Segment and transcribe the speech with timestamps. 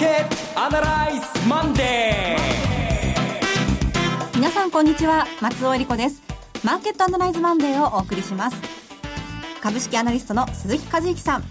[0.00, 4.34] ケットアナライズマンデー。
[4.34, 6.22] 皆さんこんにちは松尾恵理子です。
[6.64, 8.56] マーケットアナライズマンデーをお送りします。
[9.60, 11.42] 株式アナリストの鈴木和之さん。
[11.42, 11.50] おはよ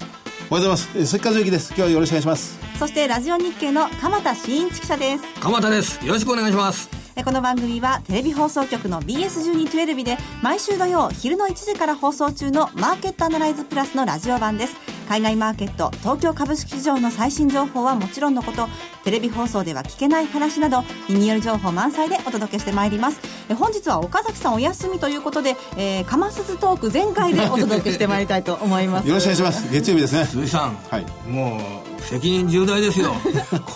[0.49, 0.91] うございます。
[0.93, 1.67] 鈴木和之です。
[1.67, 2.59] 今日はよろしくお願いします。
[2.79, 5.23] そしてラジオ日経の鎌田新一記者です。
[5.39, 6.03] 鎌田です。
[6.03, 14.99] よろしくお願いしますこの番組はテレビ放送局の BS1212 で毎週土曜昼の1時から放送中のマーケットアナライズプラスのラジオ版です。
[15.09, 18.67] 海外マーケット東京株式市場の最新情報はもちろんのこと
[19.03, 23.19] テレビ放送では聞けない話などリニューアル情報満載でお届けしてまいります。
[23.49, 29.07] え本日は岡崎さんお休みということで、えー、かますずトーク全開でお届けしてまいりたいと思います。
[29.07, 29.71] よろしくお願いします。
[29.73, 30.25] 月曜日ですね。
[30.25, 31.57] 鈴木さん、はい、も
[31.97, 33.13] う責任重大ですよ。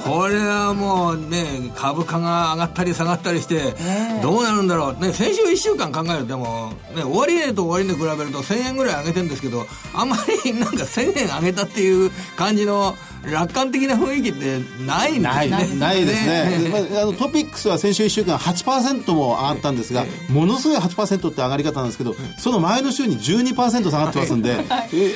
[0.05, 3.73] これはもうね株価が上がったり下がったりして、
[4.21, 5.01] どうなるんだろう。
[5.01, 12.95] ね先週1週間考えるともね終値と終値比べると1000円ぐらい上げてるんですけどあんまりなんか1000円上げたっていう感じの
[13.31, 15.23] 楽観的な雰囲気ってないんですね。
[15.23, 16.05] ないない。
[16.05, 24.61] ですね、まあ、あのトピックスは先週1週間8%も上がったんですが、ものすごい8%って上がり方なんですけどその前の週に12%下がってますんで、や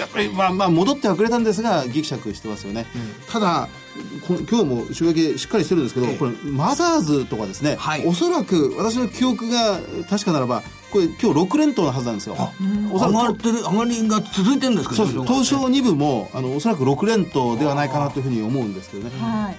[0.05, 2.85] っぱりまあまあ戻ってはくれたんですがぎくしゃくしてますよね、
[3.29, 3.67] ただ
[4.27, 12.35] 今日も週明けしっかりしてるんですけど、これマザーズとかですね、はい、おそらく私の記憶が確かならばこれ今日6連投のはずなんですよ。
[12.91, 15.21] 上がってる上がりが続いてるんですかそうです。
[15.23, 19.11] 東証2部もあのおそらく6連投ではないかなというふうに思うんですけどね。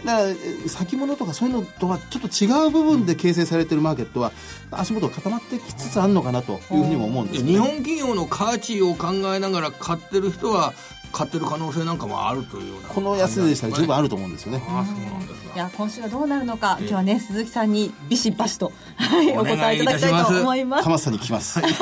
[0.05, 0.35] だから
[0.69, 4.33] 先物とかそういうのとはちょっと違う部分で形成されてるマーケットは
[4.71, 10.73] 足元固まってきつつあるのかなというふうにも思うんです、ね、日本企業の価値を考えながら買ってる人は
[11.13, 14.63] 買ってる可能性なんかもあるというようなこの安値でしたら十分あると思うんですよね。
[14.69, 20.85] あそうなんですいや今週はどうなるのか、今日はね鈴木さんにビシバシと、はい、お答えいただきたいと思います。
[20.85, 21.59] 鎌さんに聞きます。
[21.61, 21.73] はい、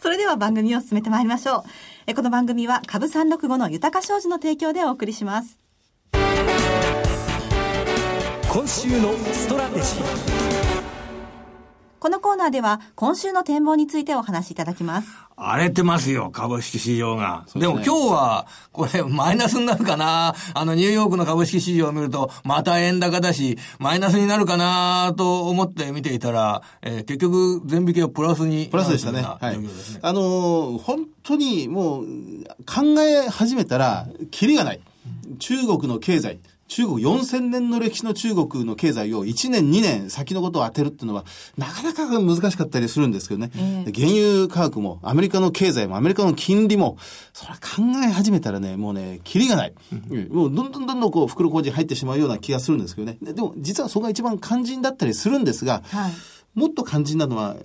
[0.00, 1.64] それでは番組を進めてまいりましょう。
[2.06, 5.58] えこの番組は株三六五の豊か商事の提供でお送りします。
[8.52, 10.80] 今週のストラテジー。
[12.00, 15.08] このコーナーでは今週の展望についてお話しいただきます。
[15.42, 17.46] 荒れてますよ、株式市場が。
[17.54, 20.34] でね、でも今日は、これマイナスになるかな？
[20.52, 25.14] あのニューヨークの株式市場を見ると、また円高だし、マイナスになるかな？
[25.16, 29.22] と思って見ていたら、えー、結局、全引きはプラスに、プラスでしたね。
[29.22, 29.58] はい。
[30.02, 32.04] あのー、本当にもう、
[32.66, 34.80] 考え始めたら、キリがない。
[35.38, 36.40] 中国の経済。
[36.70, 41.24] 中国4000年の歴史の中国の経済を1年2年先のことを当てるっていうのは
[41.58, 43.50] なかなか難しかったりするんですけどね。
[43.56, 46.96] えー、原油価格もアメリカの経済もアメリカの金利も
[47.32, 49.74] それは考え始めたらね、もうね、キリがない。
[49.92, 53.18] うん、もうどんどんどんどんこう袋小路入ってしまうような気がするんですけどね。
[53.20, 56.12] でも実はそこが一番肝心だったりするんですが、はい
[56.60, 57.56] もっと肝心なのは、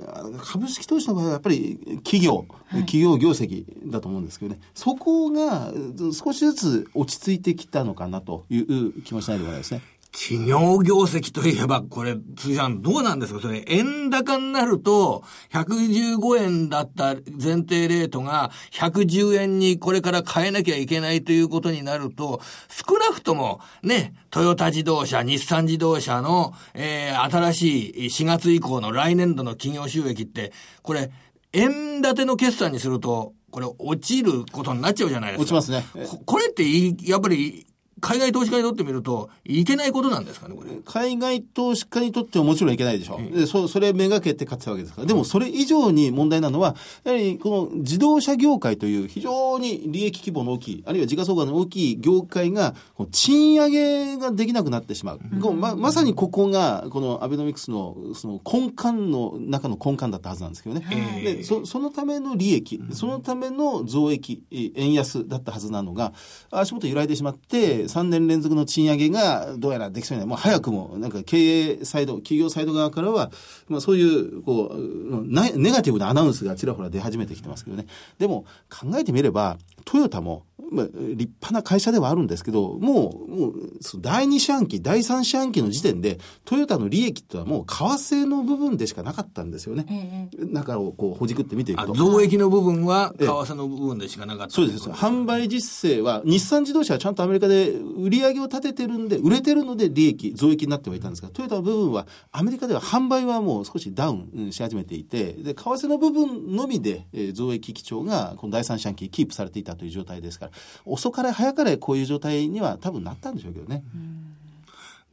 [0.41, 5.73] 株式投資の場合はやっぱり企業、はい、企業業績だと思うんですけどね、そこが
[6.13, 9.81] 少しずつ落ち着いてきたのかなという気もしないでもないですね。
[10.17, 13.41] 企業業績といえば、これ、辻さん、どうなんですか？
[13.41, 22.39] それ、円高になると、115円だった前提レートが、110円にこれから変えなきゃいけないということになると、
[22.69, 31.11] 少なくとも、ね、トヨタ自動車、日産自動車の、えー、新しい4月以降の来年度の企業収益って、これ、
[31.51, 35.41] 円建ての決算にすると、これ落ちることになっちゃうじゃないですか。
[35.43, 35.85] 落ちますね。
[36.25, 36.63] これって、
[37.09, 37.65] やっぱり、
[38.05, 40.69] 海外投資家にとってみると、いけないことなんですかね、これ？
[40.85, 43.21] 海外投資家にとってはもちろんいけないでしょう。
[43.21, 45.07] ええ、でそそれめがけて買ってたわけですから。
[45.07, 52.75] でもそれ以上に問題なのは、やはりこの自動車業界という非常に利益規模の大きい、あるいは時価総額の大きい業界が、
[53.11, 55.19] 賃上げができなくなってしまう。
[55.19, 60.85] うん、ままさにここが、このアベノミクスのその根幹の中の根幹だったはずなんですけどね。
[61.23, 66.13] え、でそそのための利益、そのための増益、円安だったはずなのが、
[66.51, 70.27] 足元揺らいでしまって、3年連続の賃上げがどうやらできそうにない。
[70.27, 71.37] もう早くも、なんか経
[71.71, 73.31] 営サイド、企業サイド側からは、
[73.69, 77.85] まあそういう、こう、ネガティブなアナウンスがちらほら出始めてきてますけどね。
[78.19, 83.53] でも、考えてみれば、トヨタも、まあ、立派な会社ではあるんですけど、もう、もう、
[83.99, 89.85] 第二四半期、第三四半期の時点で、トヨタの利益ってのはもう、為替の部分でしかなかったんですよね。
[89.89, 91.93] ええ、中をこう、ほじくって見ていくと。
[91.93, 94.89] 増益の部分は、為替の部分でしかなかった、そうです。
[94.89, 110.44] 販売実勢は、日産自動車はちゃんとアメリカで売り上げを立ててるんで、売れてるので利益、増益になってはいたんですが、トヨタの部分は、アメリカでは販売はもう少しダウンし始めていて、で、為替の部分のみで、えー、増益基調が、この第三四半期キープされていたという状態ですから、
[110.85, 113.83] 遅かれ早かれこういう状態には多分なったんでしょうけどね。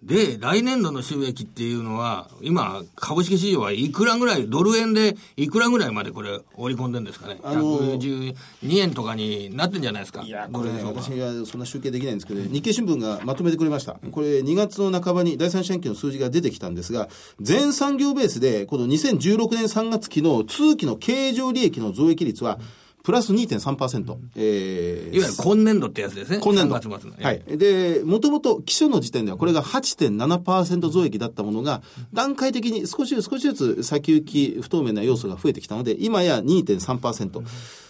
[0.03, 7.39] で、来年度の収益っていうのは、今、株式市場はいくらぐらい、ドル円でいくらぐらいまでこれ、織り込んでるんですかね？
[7.45, 8.35] あの112
[8.79, 10.23] 円とかになってんじゃないですか？
[10.23, 13.93] いや、これね、私はそんな集計できないんですけど、日経新聞がまとめてくれました。
[14.11, 17.09] これ、2月の半ばに第三四半期の数字が出てきたんですが、
[17.41, 22.59] 全産業ベースで、この2016年3月期の通期の経常利益の増益率は、
[23.03, 24.17] プラス2.3%。
[24.37, 26.39] えーいわゆる今年度ってやつですね。
[26.39, 26.77] 今年度。
[26.77, 27.17] 3月末の。
[27.21, 27.43] はい。
[27.47, 31.83] で、もともと基礎の時点ではこれが8.7%増益だったものが、
[32.13, 37.43] 段階的に少し少しずつ先行き不透明な要素が増えてきたので、今や2.3%。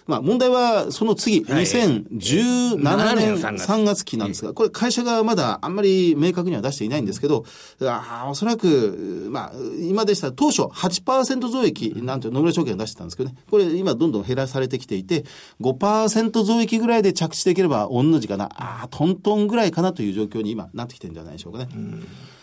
[0.06, 1.64] まあ問題はその次、はい。
[1.64, 4.02] 2017 7年年3月3月。
[4.04, 7.44] 期なんですが、これ会社がまだあんまり明確には出していないんですけど、
[7.80, 15.24] あーおそらく、まあ、今でしたら当初8%増益なんて野村証券が出してたんですけどね、これ今どんどん減らされてきていて、
[15.60, 21.68] 5%増益ぐらいで着地できれば御の字かな、ああ、トントンぐらいかなという状況に今なってきてるんじゃないでしょうかね。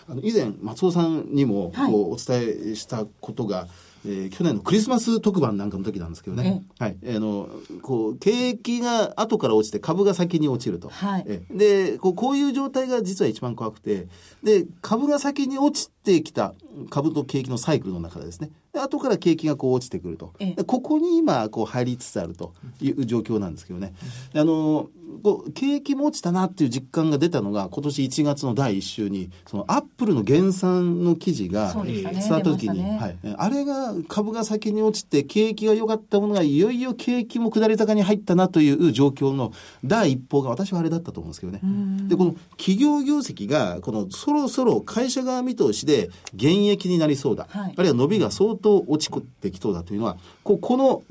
[0.07, 1.91] あの以前、松尾さんにもはい。
[1.91, 3.67] こうお伝えしたことが、
[4.05, 7.49] えー去年のクリスマス特番なんかの時なんですけどね、はい、あの
[7.81, 11.25] こう景気が後から落ちて株が先に落ちると、はい。
[11.27, 11.41] え。
[11.51, 14.07] でこうこういう状態が実は一番怖くて。
[14.43, 16.53] で株が先に落ちてきた
[16.89, 18.51] 株と景気のサイクルの中でですね。
[18.73, 20.33] で後から景気がこう落ちてくると、
[20.65, 23.93] ここに今こう入りつつあるという状況なんですけどね、
[24.33, 24.89] であの
[25.23, 39.51] こう景気も落ちたなっていう実感が出たのが今年1月の第1週にそのアップルの減産の記事が伝わった時に、出ましたはい、あれが株が先に落ちて景気が良かったものがいよいよ景気も下り坂に入ったなという状況の
[39.83, 41.59] 第一報が私はあれだったと思うんですけどね。
[42.07, 45.98] でこの企業業績がこのそろそろ会社側見通しで
[46.33, 49.11] 減益になりそうだ、はいあるいは伸びが相当落ち
[49.41, 51.03] てきそうだというのはこうこの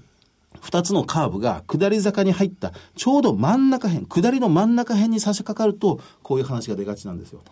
[0.60, 7.42] 二つのカーブが下り坂に入ったちょうど真ん中辺下りの真ん中辺に差し掛かるとこういう話が出がちなんですよ。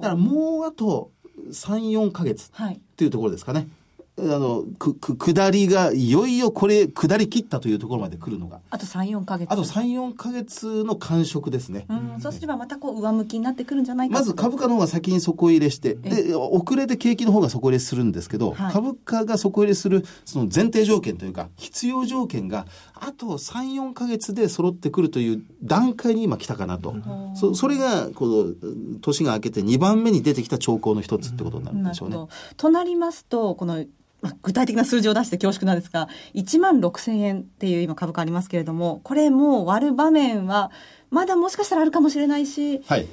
[0.00, 1.10] だからもうあと
[1.50, 3.68] 3、4ヶ月はいっていうところですかね。
[4.16, 8.60] あの、く、く、下りが、いよいよこれ、下り切ったというところまで来るのが。
[8.70, 9.50] あと3、4ヶ月。
[9.50, 11.86] あと3、4ヶ月の感触ですね。
[11.88, 26.94] うん、そうすればまたこう上向きになってくるんじゃないかまず株価の方が先に底入れして、で、遅れて景気の方が底入れするんですけど、はい株価が底入れする、その前提条件というか、必要条件が、あと3、4ヶ月で揃ってくるという段階に今来たかなと。
[27.34, 28.54] そそれが、この、
[29.00, 32.16] 年が明けて2番目に出てきた兆候の一つってことになるんでしょうね。
[32.16, 32.32] なるほど。
[32.56, 33.84] となりますと、この、
[34.24, 40.70] まあ、具体的な数字を出して恐縮なんですが、1万6000円っていう今株価ありますけれども、これもう割る場面は、
[41.10, 43.06] まだもしかしたらあるかもしれないし、はい。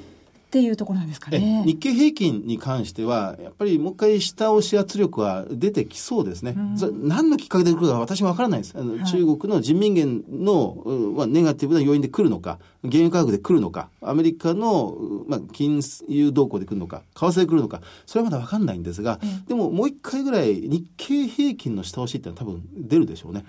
[0.52, 1.62] っていうところなんですかえね。
[1.64, 6.54] 日経平均に関しては、やっぱりもう一回下押し圧力は出てきそうですね。
[6.76, 8.74] それ何のきっかけで来るか私もわからないです。
[8.76, 23.42] あの中国の人民元の、うんまあ、ネガティブな要因で来るのか、原油価格で来るのか、アメリカの、うまあ、金融動向で来るのか、為替で来るのか、それはまだわかんないんですが、でももう一回ぐらい日経平均の下押しっていうのは多分出るでしょうね。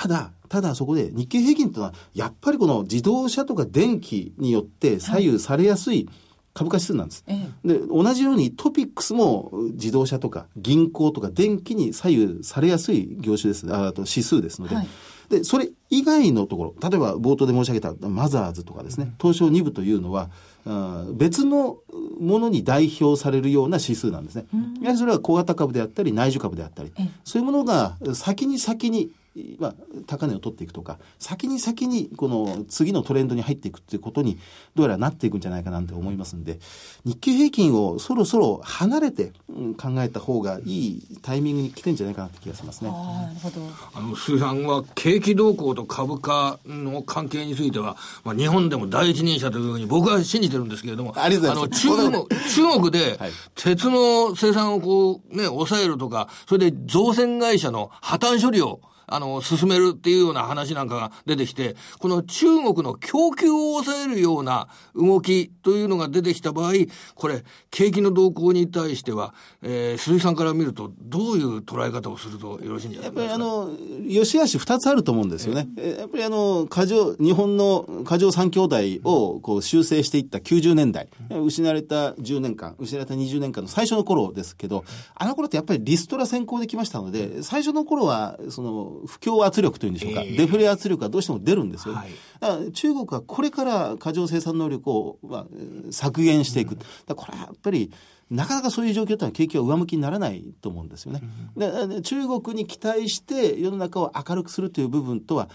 [0.00, 6.08] ただ、ただそこで日経平均というのは、やっぱりこの自動車とか電気によって左右されやすい
[6.54, 7.22] 株価指数なんです。
[7.26, 13.70] えで、同じようにトピックスも自動車とか銀行とか電気に左右されやすい業種です。
[13.70, 14.76] ああと指数ですので。
[14.76, 14.88] はい
[15.30, 20.28] で、それ以外のところ、例えば冒頭で申し上げたマザーズとかですね、東証2部というのは、
[20.66, 21.78] あー別の
[22.18, 24.46] ものに代表されるような指数なんですね。
[24.82, 29.12] やはりそれは小型株であったり、内需株であったりええ、そういうものが先に先に、
[29.58, 29.74] まあ、
[30.06, 34.38] 高値を取っていくとか、先に先にこの次のトレンドに入っていくっていうことに、
[34.74, 36.58] どうやらなっていくんじゃないかなと思いますんで、
[37.04, 42.90] 日経平均をそろそろ離れてうん考えた方がいいタイミングに来てんじゃないかなって気がしますね。
[42.92, 43.60] ああ、なるほど。
[43.94, 66.72] あの、鈴木さんは景気動向と株価の関係については、まあ、日本でも第一人者というふうに僕は信じてるんですけれども、ありがとうございますあの、中国、中国ではい、鉄の生産をこう、ね、抑えるとか、それで造船会社の破綻処理を、あの、進めるっていうような話なんかが出てきて、この中国の供給を抑えるような動きというのが出てきた場合、
[67.14, 73.44] これ、景気の動向に対しては、えー、鈴木さんから見ると、どういう捉え方をするとよろしいんじゃなやっぱりいですか。
[73.44, 73.70] あの、
[74.06, 75.68] 良し悪し二つあると思うんですよね。
[75.76, 91.94] えやっぱりあの、過剰、日本の過剰三兄弟をこう修正していった90年代、失われた10年間、失われた20年間の最初の頃ですけど、あの頃ってやっぱりリストラ先行できましたので、最初の頃は、その、不況圧力というんでしょうか、デフレ圧力がどうしても出るんですよ。
[91.94, 95.46] はいだから中国はこれから過剰生産能力を、まあ、
[95.90, 96.78] 削減していく。
[97.06, 97.92] だこれはやっぱり、
[98.30, 101.20] なかなかそういう状況というのは景気は上向きにならないと思うんですよね。
[101.56, 105.50] で中国に期待して世の中を明るくするという部分とは、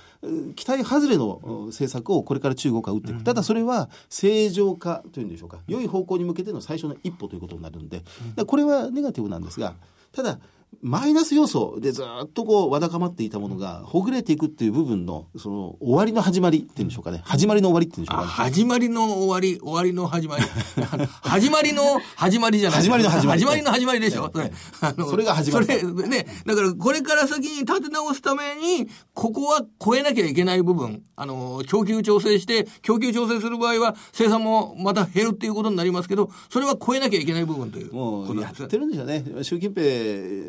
[0.55, 3.23] 期待外れの政策をこれから中国は打っていく。
[3.23, 5.59] ただそれは正常化というんでしょうか。
[5.67, 8.03] 良い方向に向けての最初の一歩ということになるんで、
[8.45, 9.75] これはネガティブなんですが、
[10.11, 10.39] ただ、
[10.86, 17.22] マイナス要素でずっとこうわだかまっていたものがほぐれていくっていう部分のその終わりの始まりっていうんでしょうかね。
[17.24, 18.31] 始まりの終わりっていうんでしょうかね。
[18.31, 20.43] 始まりの終わり終わりの始まり。
[21.24, 22.79] 始まりの始まりじゃない。
[22.81, 23.41] 始まりの始まり。
[23.41, 24.51] 始まりの始まりでしょ、それ
[25.10, 31.01] それが始まりそれねだからこれから先に立て直すためにここは超えなきゃいけない部分。
[31.15, 39.24] あの供給調整して供給調整する場合は生産もまた減るっていうことになりますけどそれは超えなきゃいけない部分というもうやってるんでしょうね。
[39.41, 39.84] 習近平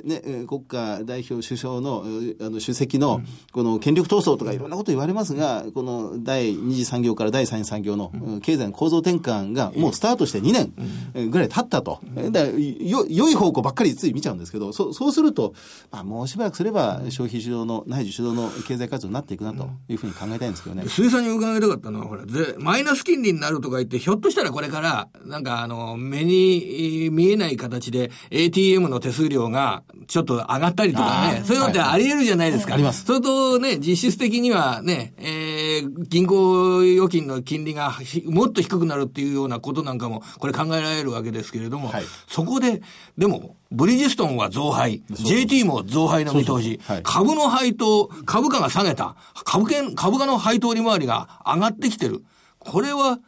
[0.06, 2.04] ね国家代表首相の
[2.40, 3.20] あの主席の
[3.52, 12.00] この権力闘争とかいろんなこと言われますが、この第二次産業から第三次産業の経済の構造転換がもうスタートして2年ぐらい経ったと。
[12.30, 15.54] だよ良い方向ばっかりつい見ちゃうんですけど、そそうすると、
[15.90, 20.88] まあ、もうしばらくすれば消費主導の、内需主導の経済活動になっていくなというふうに考えたいんですけどね。
[20.88, 22.25] 水産に伺いたかったのは、ほら、
[22.58, 32.74] マイナス金利になるとか言って、ひょっとしたらこれから、なんかあの、目に見えない形で ATM の手数料がちょっと上がったりとかね、そういうのってあり得るじゃないですか。
[32.74, 33.04] あります。
[33.04, 37.92] それとね、実質的にはね、えー、銀行預金の金利が
[38.26, 42.82] もっと低くなるっていうようなことなんかも、これ考えられるわけですけれども、はい、そこで、
[43.18, 52.22] でも、ブリヂストンは増配、JT も増配の見通し、はい、株の配当、株価が下げた、株券、株価の配当利回りが上がってきてる。
[52.58, 53.18] これは、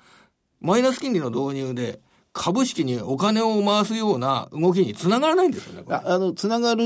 [0.61, 2.01] マイナス金利の導入で、
[2.39, 5.85] 株式にお金を回すような動きにつながらないんですよね。
[5.89, 6.85] あの、つながる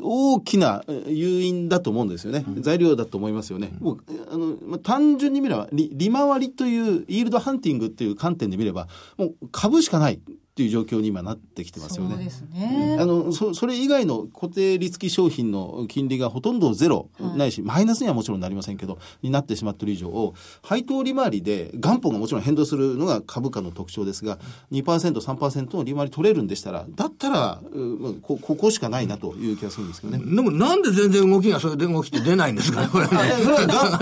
[0.00, 2.44] 大きな誘因だと思うんですよね。
[2.46, 3.72] うん、材料だと思いますよね。
[3.80, 3.98] うん、もう、
[4.30, 10.20] あの、まあ、単純に見れば利、利回りというイールドハンティングっていう観点で見れば、もう株しかない。
[10.58, 12.16] っていう状況に今なってきてますよね。
[12.16, 12.96] そうですね。
[12.98, 24.40] あの、そ、それ以外の固定利付き商品の金利がほとんどゼロ、はい、ないし、マイナスにはもちろんなりませんけど、になってしまっている以上、配当利回りで元本がもちろん変動するのが株価の特徴ですが、
[24.72, 24.82] 2%、
[25.20, 27.62] 3%の利回り取れるんでしたら、だったら、
[28.22, 30.24] こここしかないなという気がするんですけどね。
[30.24, 33.10] でもなんで全然動きがそれで動きって出ないんですかね、これね。
[33.44, 33.98] それは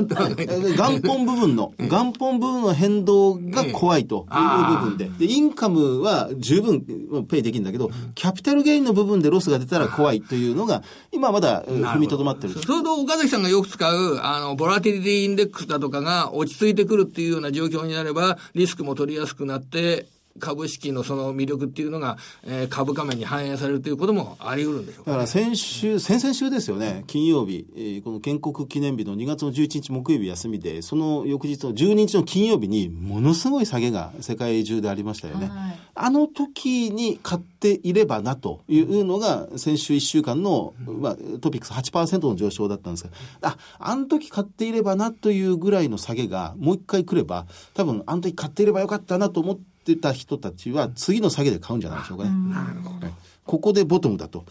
[0.79, 6.83] 元本部分の、元本部分の変動が怖いという部分で、で、インカムは十分
[7.29, 12.55] ペイできるんだけど、キャピタルゲインの部分でロスが出たら怖いというのが、今まだ踏みとどまってる。
[12.55, 20.07] それと岡崎さんがよく使う、あの、ボラティリティインデックスだとかが落ち着いてくるっていうような状況になれば、リスクも取りやすくなって、
[20.39, 35.49] 株式のその魅力っていうのが、えー、株価面に反映されるということもあり得るんでしょうか、ね、だから先週、先々週ですよね、金曜日、えー、この建国記念日の2月の11日木曜日休みで、その翌日の12日の金曜日に、ものすごい下げが世界中でありましたよね。
[35.49, 43.11] はい、あの時に買っていればなというのが、先週1週間の、まあ、トピックス8%の上昇だったんですが、
[43.43, 52.31] あ、あの時買っていればなというぐらいの下げがもう一回来れば、多分あの時買っていればよかったなと思って、ってた人たちは次の下げで買うんじゃないでしょうかね。
[52.31, 53.07] なるほど。
[53.45, 54.45] ここでボトムだと。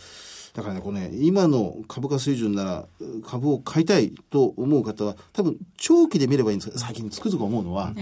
[0.53, 2.85] だからね、これね、今の株価水準なら
[3.25, 7.93] 株を買いたいと思う方は、多分長期で見ればいいんですけど、最近つくづく思うのは、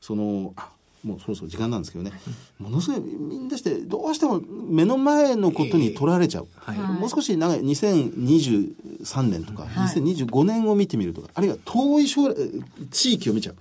[0.00, 0.70] その、あ
[1.04, 2.12] もうそろそろ時間なんですけどね、
[2.58, 12.36] ものすごいみんなしてどうしても目の前のことに取られちゃう、えーはい、もう少し長い2023年とか、はい、2025年を見てみるとかあるいは遠い将来
[12.90, 13.56] 地域を見ちゃう、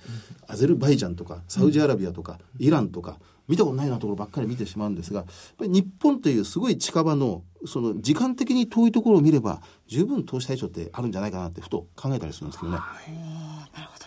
[0.48, 3.18] アゼルバイジャンとかサウジアラビアとか、イランとか
[3.48, 5.28] 見たことないようなところばっかり見てしまうんですがやっ
[5.58, 12.78] ぱり日本というすごい近場のその時間的に遠いところを見れば十分投資対象ってあるんじゃないかなってふと考えたりするんですけどね。
[12.78, 14.06] なるほど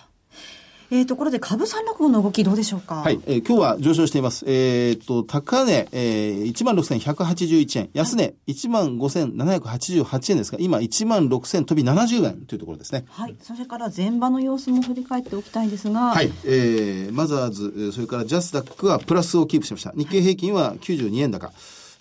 [0.95, 2.97] えー、ところで株三六五の動きどうでしょうか？
[2.97, 4.45] はい、えー、今日は上昇しています。
[4.47, 13.07] えっ、ー、と、高値、えー、1万6181円、安値1万5788円ですが、今1万6000飛び70円というところですね。
[13.09, 16.11] はい、それから前場の様子も振り返っておきたいんですが。
[16.11, 19.95] はい、えー、マザーズ、それからジャスダックはプラスをキープしました。
[19.97, 21.51] 日経平均は92円高。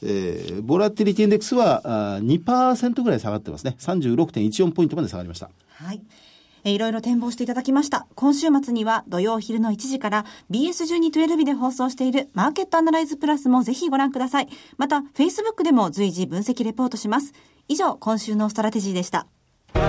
[0.04, 3.78] えー、ボラティリティインデックスはあ2%ぐらい下がってますね。
[3.80, 5.50] 36.14ポイントまで下がりました。
[5.70, 6.02] はい。
[6.64, 8.08] えいろいろ展望していただきました。
[8.16, 14.50] 今週末には土曜昼の1時から BS1212 で放送しているマーケットアナライズプラスもぜひご覧ください。
[14.78, 17.34] また、Facebook でも随時分析レポートします。
[17.68, 19.28] 以上、今週のストラテジーでした。
[19.74, 19.80] マ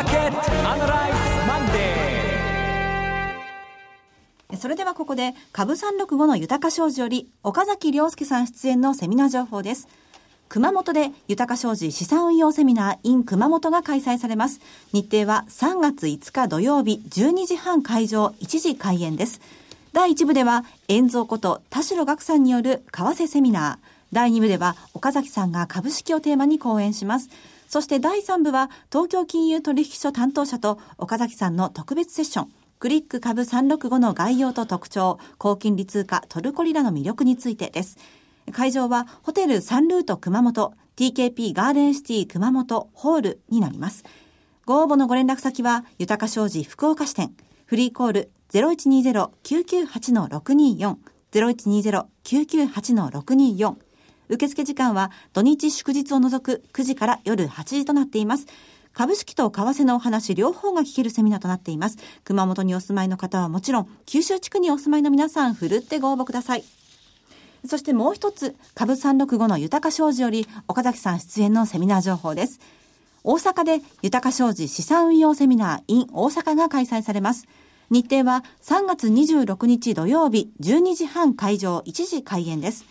[0.00, 0.38] ーケット
[0.70, 9.88] アナライズマンデーそれではここで、株365の豊か商事より、岡崎良介さん出演のセミナー情報です。
[10.54, 14.60] 熊本で豊か商事資産運用セミナー in 熊本が開催されます。
[14.92, 19.40] 日程は3月5日土曜日12時半会場1時開演です。
[19.92, 23.86] 第1部では、遠蔵こと田代岳さんによる為替セミナー。
[24.12, 27.30] 第2部では、岡崎さんが株式をテーマに講演します。
[27.66, 32.52] そして第3部は、東京金融取引所担当者と岡崎さんの特別セッション。
[32.78, 37.98] クリック株365の概要と特徴、高金利通貨トルコリラの魅力についてです。
[38.52, 44.04] 会場はホテルサンルート熊本 TKP ガーデンシティ熊本ホールになります。
[44.64, 47.34] ご応募のご連絡先は、豊か商事福岡支店、
[47.66, 50.96] フリーコール0120-998-624、
[51.32, 53.76] 0120-998-624、
[54.28, 58.46] 受付時間は土日祝日を除く9時から夜8時となっています。
[58.94, 61.96] 株式と為替のお話両方が聞けるセミナーとなっています。
[62.22, 66.64] 熊本にお住まいの方はもちろん、九州地区にお住まいの皆さん、ふるってご応募ください。
[67.66, 72.60] そしてもう一つ、株365の豊か商事より、岡崎さん出演のセミナー情報です。
[73.22, 77.46] 大阪で豊か商事資産運用セミナー in 大阪が開催されます。
[77.88, 82.84] 日程は3月26日土曜日12時半会場1時開演です。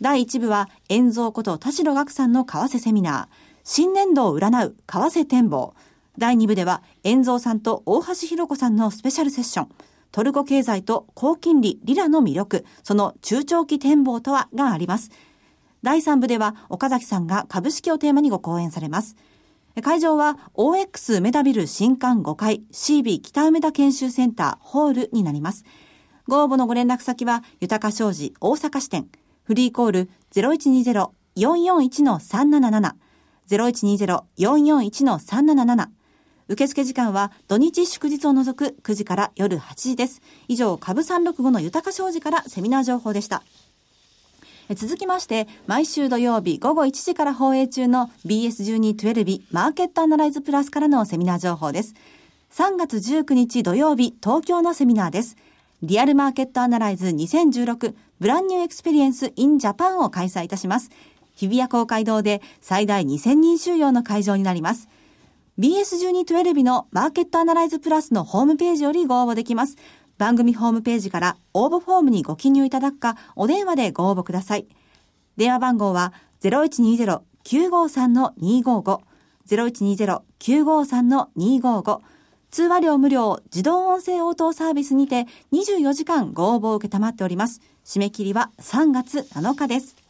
[0.00, 5.74] 第1部は、遠蔵こと田代岳さんの為替セミナー、新年度を占う為替展望。
[6.18, 9.68] 第2部では、遠蔵さんと大橋弘子さんのスペシャルセッション、
[10.14, 15.10] トルコ経済と高金利リラの魅力、その中長期展望とはがあります。
[15.82, 19.16] 第3部では、岡崎さんが株式をテーマにご講演されます。
[19.82, 25.64] 会場は OX 梅田ビル新館5階 CB 北梅田研修センターホールになります。
[26.28, 29.08] ご応募のご連絡先は、豊か商事大阪支店
[29.42, 32.92] フリーコール0120-441-377
[33.50, 35.88] 0120-441-377
[36.48, 40.20] 受付時間は土日祝日を除く9時から夜8時です。
[40.48, 43.42] 以上、株365の豊か商事からセミナー情報でした。
[44.76, 51.94] 続きまして、毎週土曜日午後1時から放映中の BS1212 マーケットアナライズプラスからのセミナー情報です。
[52.52, 55.36] 3月19日土曜日、東京のセミナーです。
[55.82, 60.90] リアルマーケットアナライズ2016 Brand New Experience in Japan を開催いたします。
[61.34, 64.88] 日比谷公会堂で最大2000人収容の会場になります。
[65.58, 69.76] BS1212 のマーケットアナライズプラスのホームページよりご応募できます。
[70.18, 74.66] 番組ホームページから応募フォームにご記入いただくか、お電話でご応募ください。
[75.36, 79.00] 電話番号は0120-953-255、
[79.46, 82.00] 0120-953-255、
[82.50, 87.60] 通話料無料自動音声応答サービスにて24時間ご応募を受けたまっております。
[87.84, 90.03] 締め切りは3月7日です。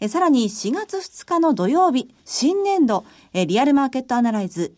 [0.00, 4.74] えさらに4月2日の土曜日、新年度、えリアルマーケットアナライズ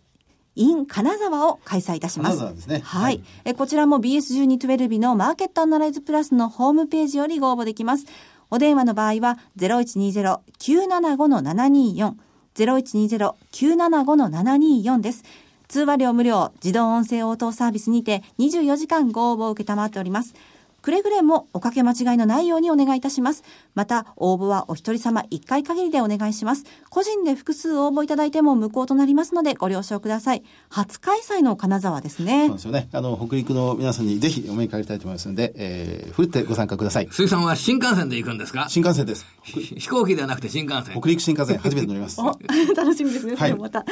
[0.57, 2.39] in 金沢を開催いたします。
[2.39, 2.81] 金沢ですね。
[2.85, 3.23] はい。
[3.45, 8.07] はい、こちらも BS1212 のマーケットアナライズプラスのホームページよりご応募できます。
[8.51, 12.15] お電話の場合は0120-975-724
[12.57, 15.23] 0120-975-724です。
[15.69, 20.35] 通話料無料自動音声応答サービスにて24時間ご応募を受けたまっております。
[20.83, 23.45] くれぐれもおかけ間違いのないようにお願いいたします。
[23.75, 26.65] また、応募はお一人様一回限りでお願いします。
[26.91, 30.43] 個人で複数応募いただいても無効となりますのでご了承ください。
[30.69, 32.49] 初開催の金沢ですね。
[32.49, 32.89] そうですよね。
[32.93, 37.09] あの、北陸の皆さんにぜひお目にかかりたいと思いますので、えー、ふるってご参加ください。
[37.13, 38.67] 鈴木さんは新幹線で行くんですか？
[38.69, 39.25] 新幹線です。
[39.45, 40.99] 飛行機ではなくて新幹線。
[41.01, 42.19] 北陸新幹線初めて乗ります。
[42.77, 43.37] 楽しみですね。
[43.37, 43.85] はい、また。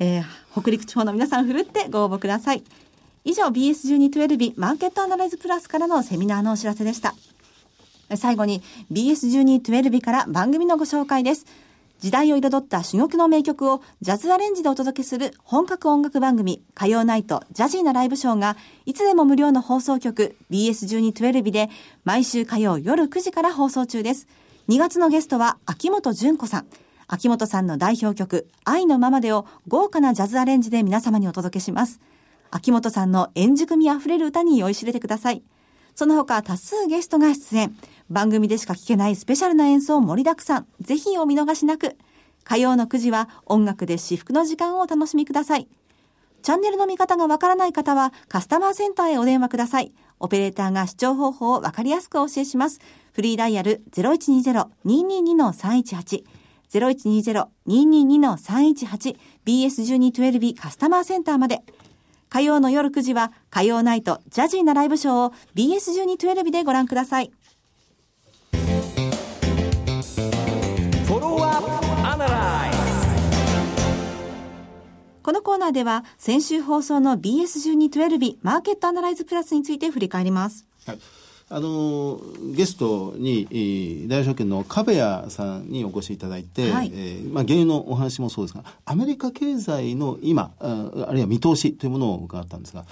[0.00, 0.24] えー、
[0.60, 2.62] 北陸地方の皆さんふるってご応募ください。
[3.24, 7.14] 以上 BS1212 マーケットアナライズプラスからのセミナーのお知らせでした。
[8.16, 11.46] 最後に BS1212 から番組のご紹介です。
[12.00, 21.68] 時代を彩った珠玉の名曲をジャズアレンジでお届けする本格音楽番組火曜ナイトジャジーなライブショーがいつでも無料の放送局 BS1212 で
[22.04, 24.28] 毎週火曜夜9時から放送中です。
[24.68, 26.66] 2月のゲストは秋元純子さん。
[27.08, 32.00] 秋元さんの代表曲、愛のままでを豪華なジャズアレンジで皆様にお届けします。
[32.50, 35.42] 秋元さんの円熟味あふれる歌に酔いしれてください。
[35.94, 37.76] その他多数ゲストが出演。
[38.08, 40.66] 番組でしか聴けないスペシャルな演奏盛りだくさん。
[40.80, 41.96] ぜひお見逃しなく。
[42.44, 45.68] 火曜の9時は音楽で至福の時間をお楽しみください。
[46.42, 49.92] チャンネルの見方がわからない方はカスタマーセンターへお電話ください。
[50.20, 52.78] オペレーターが視聴方法をわかりやすくお教えします。
[53.12, 56.24] フリーダイヤル0120-222-318
[56.70, 61.62] 0120-222-318 BS1212 カスタマーセンターまで。
[62.28, 67.32] 火曜の夜9時は火曜ナイトジャジーなライブショーを BS1212 でご覧ください。
[75.22, 80.66] このコーナーでは先週放送の BS1212 マーケットアナライズプラスについて振り返ります。
[80.86, 81.17] はい
[81.50, 82.20] あの
[82.54, 92.84] ゲストに、えー、大証券の壁谷さんにお越しいただいて、はい、えー、まあ、原油のお話もそうですが、アメリカ経済の今、ああるいは見通しというものを伺ったんですが、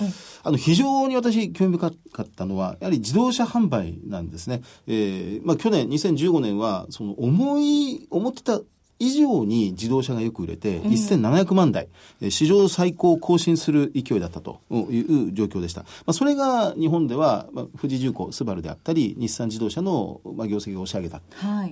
[0.42, 4.62] あの非常に私、興味深かったのは、やはり自動車販売なんですね。
[4.86, 8.60] えーまあ、去年、2015年は、その思い、思ってた
[8.98, 11.88] 以上に自動車がよく売れて、1700万台、
[12.30, 15.82] 史上最高を更新する勢いだったという状況でした。
[15.82, 21.20] まあ、それが日本では、まあ、富士重工、スバルであったり、日産自動車の、まあ、業績を押し上げた、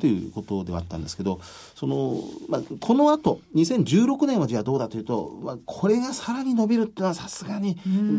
[0.00, 1.40] ということではあったんですけど、
[1.74, 7.78] その、まあ、この後、2016年はじゃあどうだというと、まあ、これがさらに伸びるっていうのはさすがに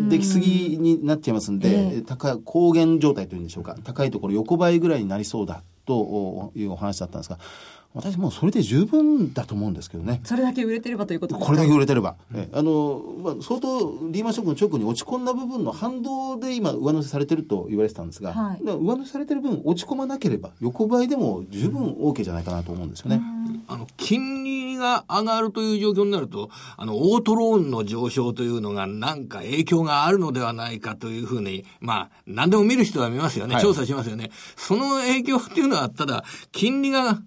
[0.09, 7.37] できすぎになっていますんで、高い、高原状態というんでしょうか、高いところ横ばいぐらいになりそうだというお話だったんですが、
[7.95, 10.19] 私もうそれで十分だと思うんですけどね。
[10.25, 12.15] それだけ売れてればということこれだけ売れてれば。
[12.33, 13.79] うん、あの、まあ、相当
[14.11, 23.21] リーマンショックの直後に落ち込んだ部分の反動で今上乗せされてると言われてたんですが、はい、上乗せされてる分落ち込まなければ横ばいでも十分 OK じゃないかなと思うんですよね。
[23.67, 33.57] あの、金利が上がるという状況になると、あの、オートローンの上昇というのがなんか影響があるのではないかというふうに、まあ、何でも見る人は見ますよね。
[33.61, 34.31] 調査しますよね。
[34.55, 37.21] その影響っていうのは、ただ、金利が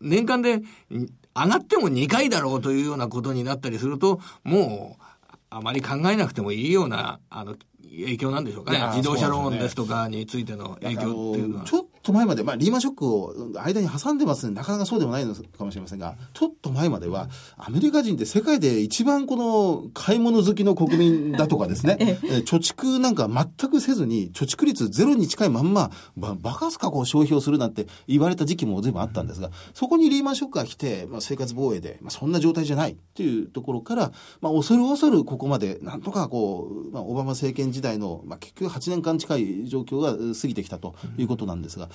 [0.00, 5.02] 年間で上がっても2回だろうというようなことになったりすると、もう、
[5.50, 8.80] あまり考えなくてもいいような、あの、影響なんでしょうかね。
[8.96, 11.64] 自動車ローンですとかについての影響っていうのは。
[11.64, 14.54] ちょっと前まで、まあ、リーマンショックを間に挟んでますね。
[14.54, 41.90] なかなかそうでもないのかもしれませんが、ちょっと前までは、アメリカ人って世界で一番この買い物好きの国民だとかですね、 貯蓄なんか全くせずに、貯蓄率ゼロに近いまんま、ば、バカすかこう消費をするなんて言われた時期も随分あったんですが、そこにリーマンショックが来て、まあ、生活防衛で、まあ、そんな状態じゃないっていうところから、まあ、恐る恐るここまで、なんとかこう、まあ、オバマ政権時代の、まあ、結局8年間近い状況が過ぎてきたということなんですが、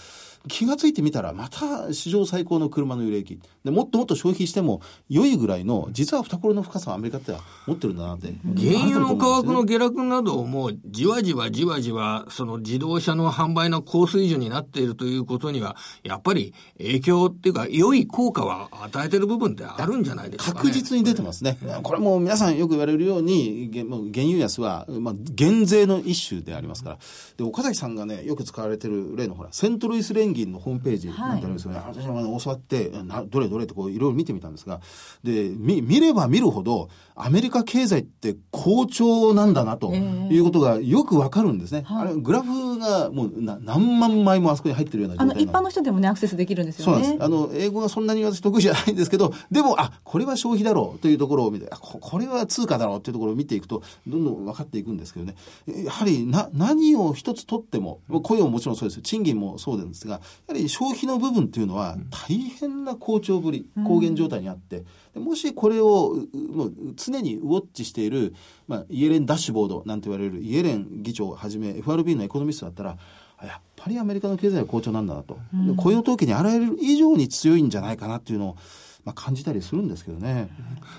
[0.48, 3.39] 気がついてみたら、また史上最高の車の売れ行き。
[3.63, 8.34] で、もっともっと消費しても良いぐらいの、実は懐の深さをアメリカっては持ってるんだなって。
[8.58, 21.58] 原油の価格の下落なども、じわじわじわじわ、その自動車の販売の高水準になっているということには、やっぱり影響っていうか、良い効果は与えてる部分ってあるんじゃないですか、ね、確実に出てますね。
[21.84, 26.98] これも皆さんよく言われるように、原油安は、まあ、減税の一種でありますから。
[27.38, 31.78] で、岡崎さんがね、よく使われてる例のほら、セントルイス連銀のホームページなんてありますよね。
[31.78, 34.80] はい、私も教わって、などれどれってこういろいろ見てみたんですが、
[35.26, 41.84] で、見、見れば見るほど、アメリカ経済って好調なんだなということがよくわかるんですね。
[41.86, 46.91] あれ、グラフがもうな何万枚もあそこに入ってるような状態あの、一般の人でもね、アクセスできるんですよね。
[46.93, 47.26] そうなんです。
[47.26, 55.36] あの、英語がそんなに私得意じゃないんですけど、 でも、あ、これは消費だろうというところを見て、あ、これは通貨だろうというところを見ていくと、どんどん分かっていくんですけどね。
[55.67, 64.84] やはり、な、何を一つ取っても、雇用ももちろんそうです賃金もそうですが、やはり消費の部分っていうのは大変な好調ぶり、高原状態にあって、
[65.16, 66.16] もしこれを
[66.50, 68.34] もう常にウォッチしている、
[68.68, 72.98] まあ、イエレンダッシュボードなんて言われるイエレン議長をはじめ FRB のエコノミストだったら
[73.44, 78.58] やっぱりアメリカの経済は好調なんだなと、うん、雇用統計にあらゆる以上に強いんじゃないかなっていうのを
[79.06, 80.50] まあ、感じたりするんですけどね。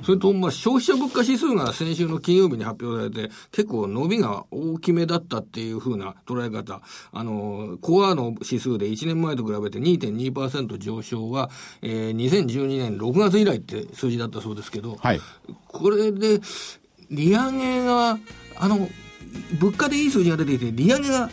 [0.03, 6.83] それと、まあ、消費者物価指数が先週の金曜日に発表されて、結構伸びが大きめだったっていうふうな捉え方。
[7.12, 15.21] あの、コアの指数で1年前と比べて2.2%上昇は、えー、2012年6月以来って数字だったそうですけど、はい、
[15.67, 16.40] これで、
[17.11, 18.19] 利上げが、
[18.57, 18.88] あの、
[19.59, 21.31] 物価でいい数字が出ていて、利上げが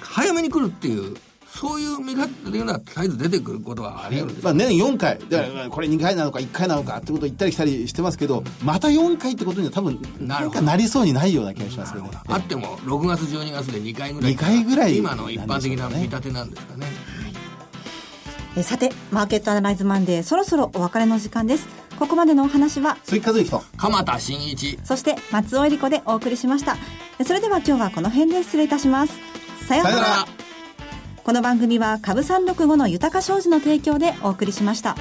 [0.00, 1.16] 早めに来るっていう
[1.60, 5.18] そういう見方というのは絶えず出てくることはあり得るんです、まあ、年4回。
[5.18, 12.12] でこれ2回なのか1回なのかってことを言ったり来たりしてますけどまた4回ってことには多分なんかなりそうにないような気がしますけどね。
[12.28, 16.86] あっても6月12月で2回ぐらい2回ぐらい今の一般的な見立てなんですかね。
[18.56, 21.68] えさてマーケットアナライズマンデーそろそろお別れの時間です。
[21.98, 23.62] ここまでのお話は鈴木和之と。
[23.76, 24.78] 鎌田新一。
[24.82, 26.78] そして松尾恵里子でお送りしました。
[27.22, 29.12] それでは今日はこの辺で失礼いたします。
[29.68, 30.26] さようなら
[31.30, 34.96] この番組は株365の豊か商事の提供でお送りしました。